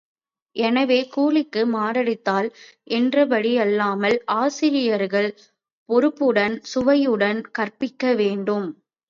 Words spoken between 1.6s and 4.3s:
மாரடித்தல் என்றபடியில்லாமல்,